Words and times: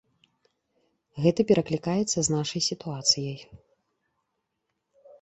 Гэта 1.25 1.39
пераклікаецца 1.53 2.19
з 2.25 2.25
нашай 2.39 2.61
сітуацыяй. 2.71 3.47